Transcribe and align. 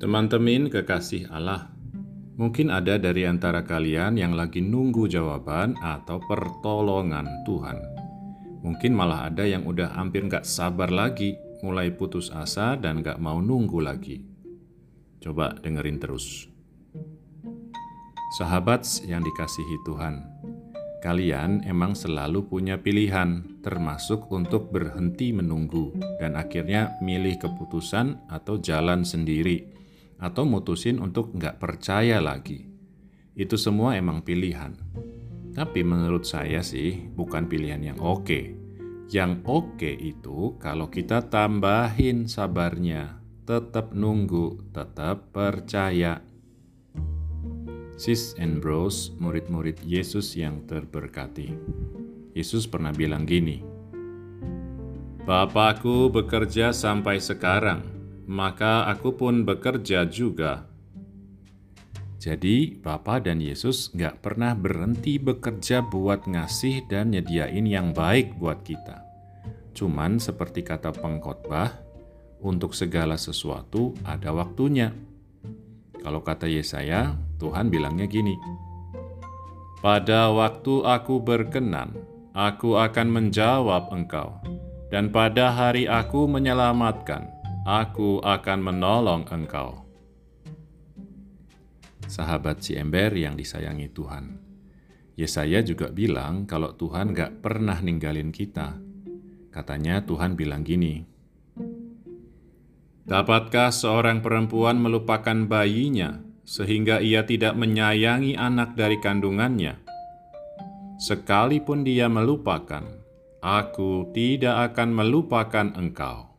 Teman-teman 0.00 0.72
kekasih 0.72 1.28
Allah, 1.28 1.68
mungkin 2.40 2.72
ada 2.72 2.96
dari 2.96 3.28
antara 3.28 3.60
kalian 3.60 4.16
yang 4.16 4.32
lagi 4.32 4.64
nunggu 4.64 5.04
jawaban 5.04 5.76
atau 5.76 6.16
pertolongan 6.24 7.28
Tuhan. 7.44 7.76
Mungkin 8.64 8.96
malah 8.96 9.28
ada 9.28 9.44
yang 9.44 9.68
udah 9.68 9.92
hampir 9.92 10.24
gak 10.24 10.48
sabar 10.48 10.88
lagi, 10.88 11.36
mulai 11.60 11.92
putus 11.92 12.32
asa 12.32 12.80
dan 12.80 13.04
gak 13.04 13.20
mau 13.20 13.44
nunggu 13.44 13.76
lagi. 13.84 14.24
Coba 15.20 15.52
dengerin 15.60 16.00
terus. 16.00 16.48
Sahabat 18.40 18.88
yang 19.04 19.20
dikasihi 19.20 19.84
Tuhan, 19.84 20.24
kalian 21.04 21.68
emang 21.68 21.92
selalu 21.92 22.48
punya 22.48 22.80
pilihan, 22.80 23.60
termasuk 23.60 24.32
untuk 24.32 24.72
berhenti 24.72 25.36
menunggu 25.36 25.92
dan 26.16 26.40
akhirnya 26.40 26.96
milih 27.04 27.36
keputusan 27.36 28.32
atau 28.32 28.56
jalan 28.56 29.04
sendiri 29.04 29.76
atau 30.20 30.44
mutusin 30.44 31.00
untuk 31.00 31.32
nggak 31.32 31.56
percaya 31.56 32.20
lagi. 32.20 32.68
Itu 33.32 33.56
semua 33.56 33.96
emang 33.96 34.20
pilihan. 34.20 34.76
Tapi 35.50 35.80
menurut 35.82 36.28
saya 36.28 36.62
sih 36.62 37.10
bukan 37.10 37.48
pilihan 37.48 37.80
yang 37.80 37.98
oke. 37.98 38.60
Yang 39.10 39.42
oke 39.48 39.90
itu 39.90 40.54
kalau 40.62 40.86
kita 40.86 41.26
tambahin 41.26 42.30
sabarnya, 42.30 43.18
tetap 43.42 43.90
nunggu, 43.90 44.70
tetap 44.70 45.34
percaya. 45.34 46.22
Sis 47.98 48.38
and 48.38 48.62
bros, 48.62 49.10
murid-murid 49.18 49.82
Yesus 49.82 50.38
yang 50.38 50.62
terberkati. 50.64 51.52
Yesus 52.32 52.70
pernah 52.70 52.94
bilang 52.94 53.26
gini, 53.26 53.60
Bapakku 55.26 56.08
bekerja 56.08 56.72
sampai 56.72 57.20
sekarang, 57.20 57.84
maka 58.30 58.86
aku 58.86 59.18
pun 59.18 59.42
bekerja 59.42 60.06
juga. 60.06 60.70
Jadi, 62.22 62.78
Bapa 62.78 63.18
dan 63.18 63.42
Yesus 63.42 63.90
nggak 63.90 64.22
pernah 64.22 64.54
berhenti 64.54 65.18
bekerja 65.18 65.82
buat 65.82 66.30
ngasih 66.30 66.86
dan 66.86 67.10
nyediain 67.10 67.66
yang 67.66 67.90
baik 67.90 68.38
buat 68.38 68.62
kita. 68.62 69.02
Cuman 69.74 70.22
seperti 70.22 70.62
kata 70.62 70.94
pengkhotbah, 70.94 71.74
untuk 72.40 72.72
segala 72.72 73.18
sesuatu 73.18 73.98
ada 74.06 74.30
waktunya. 74.30 74.94
Kalau 75.98 76.22
kata 76.22 76.46
Yesaya, 76.46 77.18
Tuhan 77.36 77.66
bilangnya 77.66 78.06
gini, 78.06 78.36
Pada 79.80 80.28
waktu 80.28 80.84
aku 80.84 81.24
berkenan, 81.24 81.96
aku 82.36 82.76
akan 82.76 83.08
menjawab 83.10 83.90
engkau, 83.90 84.38
dan 84.92 85.08
pada 85.08 85.48
hari 85.50 85.88
aku 85.88 86.28
menyelamatkan, 86.28 87.39
aku 87.70 88.18
akan 88.18 88.58
menolong 88.66 89.22
engkau. 89.30 89.86
Sahabat 92.10 92.66
si 92.66 92.74
ember 92.74 93.14
yang 93.14 93.38
disayangi 93.38 93.86
Tuhan. 93.94 94.42
Yesaya 95.14 95.62
juga 95.62 95.94
bilang 95.94 96.50
kalau 96.50 96.74
Tuhan 96.74 97.14
gak 97.14 97.38
pernah 97.38 97.78
ninggalin 97.78 98.34
kita. 98.34 98.74
Katanya 99.54 100.02
Tuhan 100.02 100.34
bilang 100.34 100.66
gini, 100.66 101.06
Dapatkah 103.06 103.74
seorang 103.74 104.22
perempuan 104.22 104.78
melupakan 104.78 105.34
bayinya 105.46 106.22
sehingga 106.42 106.98
ia 106.98 107.26
tidak 107.26 107.54
menyayangi 107.54 108.34
anak 108.34 108.74
dari 108.74 108.98
kandungannya? 108.98 109.78
Sekalipun 110.98 111.82
dia 111.82 112.06
melupakan, 112.06 112.86
aku 113.42 114.10
tidak 114.14 114.74
akan 114.74 114.94
melupakan 114.94 115.66
engkau. 115.74 116.29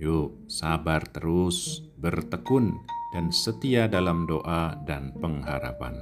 Yuk, 0.00 0.48
sabar 0.48 1.04
terus, 1.12 1.84
bertekun, 2.00 2.72
dan 3.12 3.28
setia 3.28 3.84
dalam 3.84 4.24
doa 4.24 4.72
dan 4.88 5.12
pengharapan. 5.20 5.92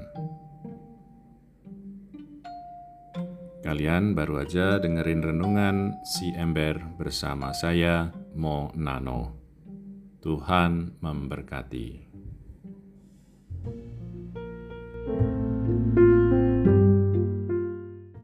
Kalian 3.66 4.14
baru 4.14 4.46
aja 4.46 4.78
dengerin 4.78 5.34
renungan 5.34 5.98
si 6.06 6.30
ember 6.30 6.78
bersama 6.94 7.50
saya, 7.50 8.14
Mo 8.38 8.70
Nano. 8.78 9.34
Tuhan 10.22 11.02
memberkati. 11.02 12.07